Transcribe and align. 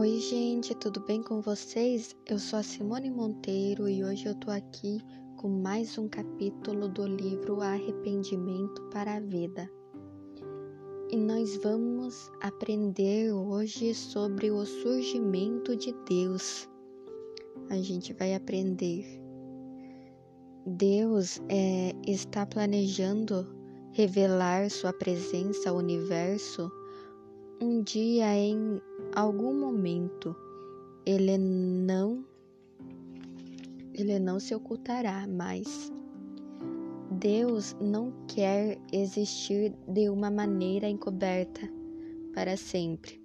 Oi, 0.00 0.18
gente, 0.18 0.74
tudo 0.76 0.98
bem 1.00 1.22
com 1.22 1.42
vocês? 1.42 2.16
Eu 2.24 2.38
sou 2.38 2.58
a 2.58 2.62
Simone 2.62 3.10
Monteiro 3.10 3.86
e 3.86 4.02
hoje 4.02 4.24
eu 4.24 4.34
tô 4.34 4.50
aqui 4.50 4.98
com 5.36 5.46
mais 5.46 5.98
um 5.98 6.08
capítulo 6.08 6.88
do 6.88 7.06
livro 7.06 7.60
Arrependimento 7.60 8.80
para 8.90 9.16
a 9.16 9.20
Vida. 9.20 9.70
E 11.10 11.16
nós 11.18 11.54
vamos 11.62 12.32
aprender 12.40 13.30
hoje 13.30 13.94
sobre 13.94 14.50
o 14.50 14.64
surgimento 14.64 15.76
de 15.76 15.94
Deus. 16.08 16.66
A 17.68 17.76
gente 17.76 18.14
vai 18.14 18.34
aprender. 18.34 19.04
Deus 20.64 21.42
é, 21.50 21.92
está 22.06 22.46
planejando 22.46 23.46
revelar 23.92 24.70
sua 24.70 24.94
presença 24.94 25.68
ao 25.68 25.76
universo 25.76 26.72
um 27.60 27.82
dia 27.82 28.34
em 28.34 28.80
algum 29.14 29.52
momento 29.52 30.34
ele 31.04 31.36
não 31.36 32.24
ele 33.92 34.18
não 34.18 34.40
se 34.40 34.54
ocultará 34.54 35.26
mais. 35.26 35.92
Deus 37.10 37.76
não 37.78 38.12
quer 38.26 38.78
existir 38.90 39.74
de 39.86 40.08
uma 40.08 40.30
maneira 40.30 40.88
encoberta 40.88 41.68
para 42.32 42.56
sempre. 42.56 43.22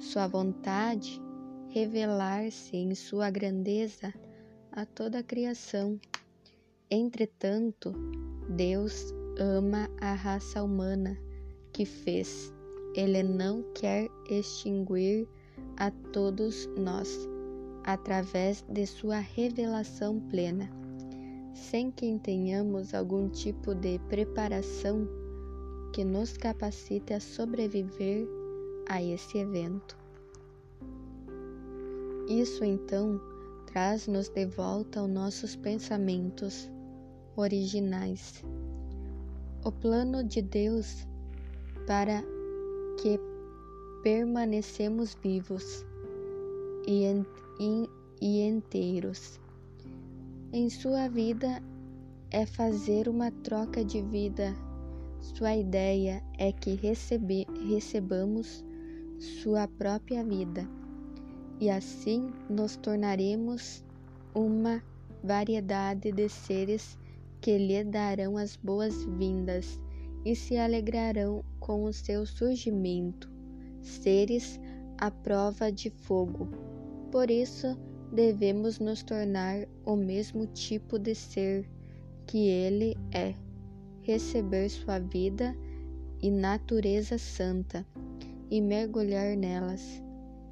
Sua 0.00 0.26
vontade 0.26 1.22
revelar-se 1.68 2.76
em 2.76 2.92
sua 2.96 3.30
grandeza 3.30 4.12
a 4.72 4.84
toda 4.84 5.20
a 5.20 5.22
criação. 5.22 6.00
Entretanto, 6.90 7.92
Deus 8.48 9.14
ama 9.38 9.88
a 10.00 10.12
raça 10.14 10.60
humana 10.60 11.16
que 11.72 11.84
fez 11.84 12.52
ele 12.94 13.22
não 13.22 13.62
quer 13.74 14.08
extinguir 14.28 15.28
a 15.76 15.90
todos 16.12 16.68
nós 16.76 17.28
através 17.84 18.64
de 18.68 18.86
sua 18.86 19.18
revelação 19.18 20.20
plena, 20.28 20.70
sem 21.54 21.90
que 21.90 22.18
tenhamos 22.18 22.94
algum 22.94 23.28
tipo 23.28 23.74
de 23.74 23.98
preparação 24.08 25.08
que 25.92 26.04
nos 26.04 26.36
capacite 26.36 27.12
a 27.12 27.20
sobreviver 27.20 28.26
a 28.88 29.02
esse 29.02 29.38
evento. 29.38 29.96
Isso 32.28 32.64
então 32.64 33.20
traz-nos 33.66 34.28
de 34.28 34.46
volta 34.46 35.00
aos 35.00 35.10
nossos 35.10 35.56
pensamentos 35.56 36.70
originais. 37.36 38.44
O 39.64 39.72
plano 39.72 40.22
de 40.24 40.42
Deus 40.42 41.06
para 41.86 42.22
que 43.00 43.18
permanecemos 44.02 45.16
vivos 45.22 45.86
e, 46.86 47.04
e, 48.20 48.46
inteiros. 48.46 49.40
Em 50.52 50.68
sua 50.68 51.08
vida 51.08 51.62
é 52.30 52.44
fazer 52.44 53.08
uma 53.08 53.30
troca 53.30 53.82
de 53.82 54.02
vida. 54.02 54.54
Sua 55.18 55.56
ideia 55.56 56.22
é 56.38 56.52
que 56.52 56.74
recebe, 56.74 57.46
recebamos 57.68 58.64
sua 59.18 59.66
própria 59.66 60.22
vida 60.22 60.68
e 61.60 61.68
assim 61.68 62.32
nos 62.48 62.76
tornaremos 62.76 63.84
uma 64.34 64.82
variedade 65.22 66.10
de 66.12 66.28
seres 66.28 66.98
que 67.40 67.56
lhe 67.58 67.84
darão 67.84 68.36
as 68.36 68.56
boas-vindas 68.56 69.78
e 70.24 70.34
se 70.36 70.56
alegrarão 70.56 71.44
com 71.58 71.84
o 71.84 71.92
seu 71.92 72.26
surgimento, 72.26 73.30
seres 73.80 74.60
à 74.98 75.10
prova 75.10 75.72
de 75.72 75.90
fogo. 75.90 76.48
Por 77.10 77.30
isso, 77.30 77.78
devemos 78.12 78.78
nos 78.78 79.02
tornar 79.02 79.66
o 79.84 79.96
mesmo 79.96 80.46
tipo 80.46 80.98
de 80.98 81.14
ser 81.14 81.68
que 82.26 82.48
ele 82.48 82.96
é, 83.12 83.34
receber 84.02 84.68
sua 84.68 84.98
vida 84.98 85.56
e 86.20 86.30
natureza 86.30 87.16
santa 87.16 87.86
e 88.50 88.60
mergulhar 88.60 89.36
nelas, 89.36 90.02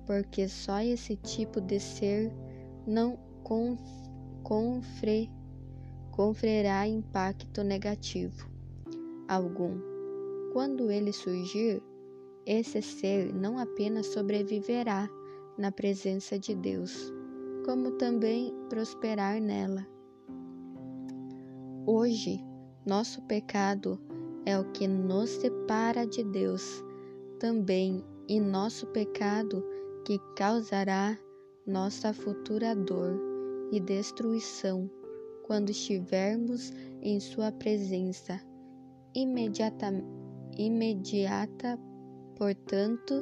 porque 0.06 0.48
só 0.48 0.80
esse 0.80 1.16
tipo 1.16 1.60
de 1.60 1.78
ser 1.78 2.32
não 2.86 3.18
confre, 3.42 5.30
conferirá 6.10 6.88
impacto 6.88 7.62
negativo 7.62 8.57
algum. 9.28 9.78
Quando 10.52 10.90
ele 10.90 11.12
surgir, 11.12 11.82
esse 12.46 12.80
ser 12.80 13.32
não 13.34 13.58
apenas 13.58 14.06
sobreviverá 14.06 15.08
na 15.58 15.70
presença 15.70 16.38
de 16.38 16.54
Deus, 16.54 17.12
como 17.64 17.92
também 17.92 18.54
prosperar 18.70 19.40
nela. 19.40 19.86
Hoje, 21.86 22.42
nosso 22.86 23.20
pecado 23.22 24.00
é 24.46 24.58
o 24.58 24.64
que 24.72 24.88
nos 24.88 25.28
separa 25.28 26.06
de 26.06 26.24
Deus, 26.24 26.82
também 27.38 28.02
e 28.26 28.40
nosso 28.40 28.86
pecado 28.88 29.62
que 30.04 30.18
causará 30.36 31.18
nossa 31.66 32.14
futura 32.14 32.74
dor 32.74 33.20
e 33.70 33.78
destruição 33.78 34.90
quando 35.42 35.70
estivermos 35.70 36.72
em 37.02 37.20
Sua 37.20 37.52
presença 37.52 38.47
imediata, 39.18 39.92
imediata, 40.56 41.78
portanto, 42.36 43.14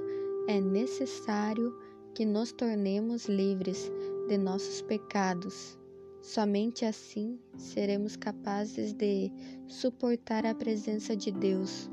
é 0.47 0.61
necessário 0.61 1.75
que 2.15 2.25
nos 2.25 2.53
tornemos 2.53 3.27
livres 3.27 3.91
de 4.29 4.37
nossos 4.37 4.83
pecados. 4.83 5.79
Somente 6.21 6.85
assim 6.85 7.39
seremos 7.57 8.17
capazes 8.17 8.93
de 8.93 9.33
suportar 9.67 10.45
a 10.45 10.55
presença 10.55 11.17
de 11.17 11.31
Deus 11.31 11.91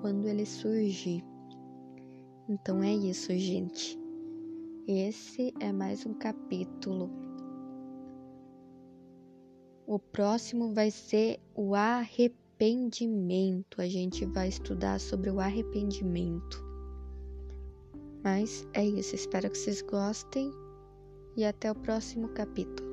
quando 0.00 0.28
ele 0.28 0.46
surgir. 0.46 1.24
Então 2.48 2.82
é 2.82 2.92
isso, 2.92 3.32
gente. 3.36 3.98
Esse 4.86 5.52
é 5.60 5.72
mais 5.72 6.06
um 6.06 6.14
capítulo. 6.14 7.10
O 9.86 9.98
próximo 9.98 10.72
vai 10.72 10.90
ser 10.90 11.40
o 11.54 11.74
arrependimento 11.74 12.39
arrependimento. 12.60 13.80
A 13.80 13.88
gente 13.88 14.26
vai 14.26 14.48
estudar 14.48 15.00
sobre 15.00 15.30
o 15.30 15.40
arrependimento. 15.40 16.62
Mas 18.22 18.68
é 18.74 18.84
isso, 18.84 19.14
espero 19.14 19.48
que 19.50 19.56
vocês 19.56 19.80
gostem 19.80 20.52
e 21.36 21.44
até 21.44 21.72
o 21.72 21.74
próximo 21.74 22.28
capítulo. 22.28 22.89